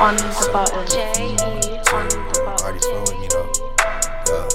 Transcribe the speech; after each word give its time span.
on 0.00 0.16
the 0.16 0.50
button. 0.52 0.86
J 0.88 1.12
E 1.12 1.36
on 1.92 2.08
the 2.08 2.16
button. 2.32 2.64
Already 2.64 2.80
flow 2.80 3.00
with 3.02 3.20
me 3.20 3.28
though. 3.28 3.52
Yeah. 4.26 4.48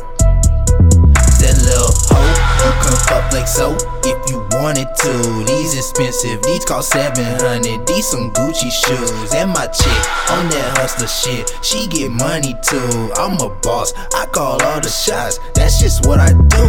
That 1.37 1.55
little 1.61 1.93
hoe, 2.09 2.33
you 2.65 2.71
can 2.81 2.95
fuck 3.05 3.31
like 3.31 3.47
so 3.47 3.77
if 4.03 4.17
you 4.31 4.41
wanted 4.57 4.89
to. 5.05 5.45
These 5.45 5.77
expensive, 5.77 6.41
these 6.41 6.65
cost 6.65 6.89
700. 6.89 7.85
These 7.85 8.07
some 8.07 8.31
Gucci 8.31 8.71
shoes. 8.73 9.33
And 9.35 9.51
my 9.51 9.67
chick 9.67 10.01
on 10.33 10.49
that 10.49 10.77
hustler 10.77 11.07
shit, 11.07 11.53
she 11.61 11.85
get 11.87 12.09
money 12.09 12.55
too. 12.63 13.13
I'm 13.15 13.37
a 13.39 13.53
boss, 13.61 13.93
I 14.15 14.25
call 14.25 14.61
all 14.63 14.81
the 14.81 14.89
shots. 14.89 15.39
That's 15.53 15.79
just 15.79 16.07
what 16.07 16.19
I 16.19 16.33
do. 16.33 16.65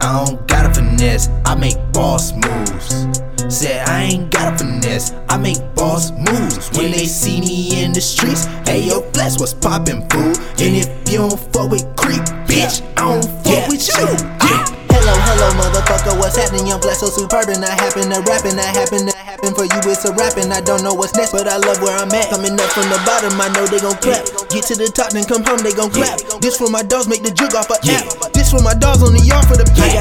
I 0.00 0.24
don't 0.24 0.48
gotta 0.48 0.72
finesse, 0.72 1.28
I 1.44 1.54
make 1.54 1.76
boss 1.92 2.32
moves. 2.32 3.06
Said 3.54 3.86
I 3.86 4.04
ain't 4.04 4.30
got 4.30 4.54
a 4.54 4.58
finesse, 4.58 5.12
I 5.28 5.36
make 5.36 5.58
boss 5.92 6.10
moves. 6.12 6.70
When 6.76 6.90
they 6.90 7.04
see 7.04 7.40
me 7.40 7.84
in 7.84 7.92
the 7.92 8.00
streets, 8.00 8.46
hey 8.64 8.88
yo, 8.88 9.02
flex 9.12 9.38
what's 9.38 9.52
poppin', 9.52 10.08
fool. 10.08 10.32
And 10.56 10.72
if 10.80 10.88
you 11.10 11.18
don't 11.18 11.38
fuck 11.52 11.68
with 11.70 11.84
creep, 11.96 12.24
bitch, 12.48 12.80
I 12.96 13.12
don't 13.12 13.28
fuck 13.44 13.68
with 13.68 13.84
you. 13.84 14.08
Yeah. 14.08 14.40
Ah. 14.40 14.82
Hello, 14.88 15.18
hello, 15.26 15.48
motherfucker, 15.58 16.14
what's 16.16 16.38
happening? 16.38 16.70
Young 16.70 16.80
Flexo 16.80 17.10
Superb 17.10 17.50
and 17.50 17.64
I 17.64 17.74
happen 17.74 18.08
to 18.08 18.22
rapping, 18.22 18.54
I 18.54 18.70
happen 18.70 19.04
to 19.10 19.16
happen 19.18 19.50
for 19.50 19.66
you, 19.66 19.80
it's 19.90 20.06
a 20.06 20.14
rapping. 20.14 20.54
I 20.54 20.62
don't 20.62 20.80
know 20.86 20.94
what's 20.94 21.12
next, 21.18 21.34
but 21.34 21.50
I 21.50 21.58
love 21.58 21.82
where 21.82 21.98
I'm 21.98 22.12
at. 22.14 22.30
Coming 22.30 22.54
up 22.54 22.70
from 22.70 22.86
the 22.86 23.02
bottom, 23.02 23.34
I 23.34 23.50
know 23.50 23.66
they 23.66 23.82
gon' 23.82 23.98
clap. 23.98 24.22
Get 24.48 24.62
to 24.70 24.78
the 24.78 24.86
top, 24.94 25.10
then 25.10 25.26
come 25.26 25.42
home, 25.42 25.58
they 25.60 25.74
gon' 25.74 25.90
clap. 25.90 26.22
This 26.38 26.56
for 26.56 26.70
my 26.70 26.86
dogs, 26.86 27.10
make 27.10 27.26
the 27.26 27.34
jug 27.34 27.52
off 27.58 27.68
a 27.68 27.82
app. 27.90 28.32
This 28.32 28.54
for 28.54 28.62
my 28.62 28.78
dogs 28.78 29.02
on 29.02 29.12
the 29.12 29.20
yard 29.26 29.42
for 29.50 29.58
the 29.58 29.66
I 29.76 29.91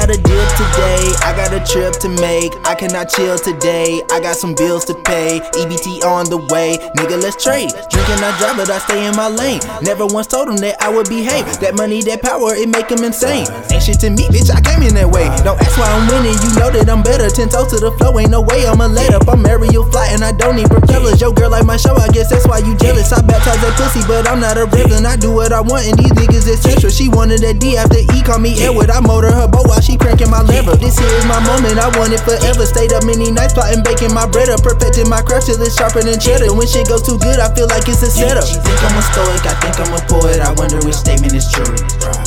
trip 1.65 1.93
to 2.01 2.09
make. 2.21 2.53
I 2.65 2.75
cannot 2.75 3.09
chill 3.09 3.37
today, 3.37 4.01
I 4.11 4.19
got 4.19 4.35
some 4.35 4.55
bills 4.55 4.85
to 4.85 4.95
pay. 4.95 5.39
EBT 5.59 6.03
on 6.03 6.25
the 6.29 6.37
way, 6.51 6.77
nigga, 6.97 7.21
let's 7.21 7.41
trade. 7.41 7.71
Drinking, 7.89 8.19
I 8.23 8.31
drive, 8.39 8.57
but 8.57 8.69
I 8.69 8.79
stay 8.79 9.05
in 9.05 9.15
my 9.15 9.27
lane. 9.27 9.61
Never 9.81 10.05
once 10.05 10.27
told 10.27 10.47
them 10.47 10.57
that 10.57 10.81
I 10.81 10.89
would 10.89 11.09
behave. 11.09 11.45
That 11.59 11.75
money, 11.75 12.01
that 12.03 12.21
power, 12.21 12.55
it 12.55 12.69
make 12.69 12.89
them 12.89 13.03
insane. 13.03 13.45
Ain't 13.71 13.83
shit 13.83 13.99
to 14.01 14.09
me, 14.09 14.27
bitch, 14.29 14.49
I 14.49 14.61
came 14.61 14.81
in 14.83 14.93
that 14.95 15.09
way. 15.09 15.29
Don't 15.43 15.59
ask 15.61 15.77
why 15.77 15.89
I'm 15.89 16.07
winning, 16.09 16.37
you 16.41 16.51
know 16.57 16.69
that 16.71 16.89
I'm 16.89 17.03
better. 17.03 17.29
Ten 17.29 17.49
toes 17.49 17.69
to 17.71 17.77
the 17.79 17.91
flow, 17.97 18.17
ain't 18.19 18.31
no 18.31 18.41
way 18.41 18.65
I'ma 18.65 18.87
let 18.87 19.13
up. 19.13 19.27
I'm 19.27 19.45
aerial 19.45 19.85
fly 19.89 20.09
and 20.11 20.23
I 20.23 20.31
don't 20.31 20.55
need 20.55 20.69
propellers. 20.69 21.21
Yo, 21.21 21.31
girl, 21.31 21.51
like 21.51 21.65
my 21.65 21.77
show, 21.77 21.95
I 21.95 22.07
guess 22.09 22.29
that's 22.29 22.47
why 22.47 22.59
you 22.59 22.75
jealous. 22.77 23.11
I 23.11 23.21
baptize 23.21 23.59
that 23.61 23.73
pussy, 23.77 24.01
but 24.07 24.27
I'm 24.27 24.39
not 24.39 24.57
a 24.57 24.65
reverend. 24.65 25.05
I 25.05 25.15
do 25.15 25.33
what 25.33 25.51
I 25.51 25.61
want, 25.61 25.87
and 25.87 25.97
these 25.97 26.11
niggas 26.13 26.47
essential. 26.47 26.89
She 26.89 27.09
wanted 27.09 27.41
that 27.41 27.59
D 27.59 27.77
after 27.77 27.99
E, 27.99 28.21
call 28.21 28.39
me 28.39 28.57
Edward. 28.61 28.89
I 28.89 28.99
motor 28.99 29.31
her 29.31 29.47
boat 29.47 29.67
while 29.67 29.81
she 29.81 29.97
cranking 29.97 30.29
my 30.29 30.41
lever. 30.41 30.75
This 30.75 30.97
here 30.97 31.15
is 31.17 31.25
my 31.25 31.39
moment, 31.51 31.75
I 31.75 31.91
want 31.99 32.15
it 32.15 32.23
forever. 32.23 32.63
Stayed 32.63 32.95
up 32.95 33.03
many 33.03 33.27
nights 33.27 33.51
plotting, 33.51 33.83
baking 33.83 34.15
my 34.15 34.23
bread 34.23 34.47
up, 34.47 34.63
perfecting 34.63 35.11
my 35.11 35.19
craft 35.19 35.51
till 35.51 35.59
it's 35.59 35.75
sharper 35.75 35.99
than 35.99 36.15
cheddar. 36.15 36.47
When 36.55 36.63
shit 36.63 36.87
goes 36.87 37.03
too 37.03 37.19
good, 37.19 37.43
I 37.43 37.51
feel 37.51 37.67
like 37.67 37.83
it's 37.91 37.99
a 37.99 38.11
setup. 38.11 38.47
She 38.47 38.55
think 38.63 38.79
I'm 38.79 38.95
a 38.95 39.03
stoic, 39.11 39.43
I 39.43 39.55
think 39.59 39.75
I'm 39.83 39.91
a 39.91 40.01
poet. 40.07 40.39
I 40.39 40.55
wonder 40.55 40.79
which 40.87 40.95
statement 40.95 41.35
is 41.35 41.51
true. 41.51 41.75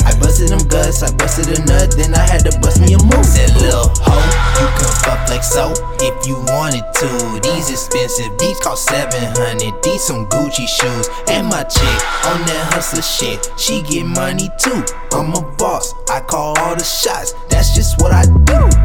I 0.05 0.13
busted 0.21 0.53
them 0.53 0.61
guts, 0.69 1.01
I 1.01 1.09
busted 1.17 1.49
a 1.49 1.57
nut, 1.65 1.97
then 1.97 2.13
I 2.13 2.21
had 2.21 2.45
to 2.45 2.53
bust 2.61 2.77
me 2.81 2.93
a 2.93 3.01
move. 3.01 3.25
Said 3.25 3.49
little 3.57 3.89
hoe, 4.05 4.29
you 4.61 4.67
can 4.77 4.91
fuck 5.01 5.21
like 5.33 5.43
so 5.43 5.73
if 6.05 6.13
you 6.29 6.37
wanted 6.53 6.85
to. 7.01 7.09
These 7.41 7.73
expensive, 7.73 8.29
these 8.37 8.59
cost 8.61 8.85
700. 8.93 9.81
These 9.81 10.03
some 10.05 10.29
Gucci 10.29 10.69
shoes. 10.69 11.09
And 11.29 11.49
my 11.49 11.63
chick 11.65 11.99
on 12.29 12.45
that 12.45 12.69
hustler 12.73 13.01
shit, 13.01 13.49
she 13.57 13.81
get 13.81 14.05
money 14.05 14.49
too. 14.61 14.85
I'm 15.11 15.33
a 15.33 15.41
boss, 15.57 15.93
I 16.09 16.21
call 16.21 16.57
all 16.59 16.75
the 16.75 16.83
shots. 16.83 17.33
That's 17.49 17.73
just 17.73 17.99
what 18.01 18.11
I 18.11 18.25
do. 18.45 18.84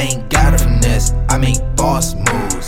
Ooh. 0.00 0.06
Said 0.06 0.08
I 0.08 0.16
ain't 0.16 0.30
got 0.30 0.54
a 0.54 0.58
finesse, 0.58 1.12
I 1.28 1.38
make 1.38 1.58
boss 1.76 2.14
moves. 2.14 2.66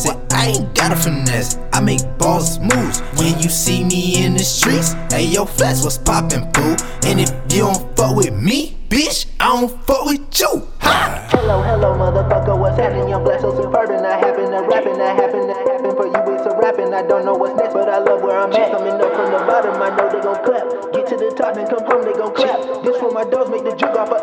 Say 0.00 0.16
I 0.30 0.46
ain't 0.46 0.74
got 0.74 0.92
a 0.92 0.96
finesse, 0.96 1.58
I 1.72 1.80
make 1.80 2.02
boss 2.18 2.58
moves. 2.58 3.00
When 3.18 3.38
you 3.40 3.48
see 3.48 3.84
me 3.84 4.24
in 4.24 4.34
the 4.34 4.44
streets, 4.44 4.92
hey 5.10 5.26
yo, 5.26 5.44
flex 5.44 5.84
what's 5.84 5.98
poppin', 5.98 6.52
fool. 6.52 6.76
And 7.04 7.20
if 7.20 7.30
you 7.52 7.62
don't 7.62 7.96
fuck 7.96 8.16
with 8.16 8.34
me, 8.34 8.76
bitch, 8.88 9.26
I 9.40 9.60
don't 9.60 9.70
fuck 9.86 10.04
with 10.04 10.38
you. 10.38 10.66
Ha! 10.80 11.28
Hello, 11.30 11.62
hello, 11.62 11.94
motherfucker, 11.94 12.58
what's 12.58 12.76
happening? 12.78 13.08
Young 13.08 13.24
Flexo 13.24 13.56
Superb 13.56 13.90
and 13.90 14.06
I 14.06 14.18
happen 14.18 14.50
to 14.50 14.60
rapping, 14.68 15.00
I 15.00 15.14
happen 15.14 15.46
to 15.48 15.54
happen 15.54 15.96
for 15.96 16.06
you, 16.06 16.34
it's 16.36 16.46
a 16.46 16.56
rapping. 16.58 16.92
I 16.92 17.02
don't 17.02 17.24
know 17.24 17.34
what's 17.34 17.56
next, 17.56 17.72
but 17.72 17.88
I 17.88 17.98
love 17.98 18.22
where 18.22 18.38
I'm 18.38 18.52
at. 18.52 18.72
Coming 18.72 19.00
up 19.00 19.12
from 19.14 19.32
the 19.32 19.40
bottom, 19.48 19.80
I 19.80 19.96
know 19.96 20.08
they 20.12 20.20
gon' 20.20 20.44
clap. 20.44 20.92
Get 20.92 21.06
to 21.08 21.16
the 21.16 21.32
top, 21.36 21.54
then 21.54 21.66
come 21.68 21.84
home, 21.86 22.04
they 22.04 22.12
gon' 22.12 22.34
clap. 22.34 22.84
This 22.84 22.98
for 23.00 23.10
my 23.12 23.24
dogs, 23.24 23.50
make 23.50 23.64
the 23.64 23.74
jug 23.76 23.96
off 23.96 24.12
a 24.12 24.20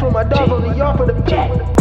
This 0.00 0.12
my 0.12 0.22
dogs 0.22 0.52
on 0.52 0.62
the 0.62 0.76
yard 0.76 0.96
for 0.96 1.06
the 1.06 1.22
pack. 1.22 1.77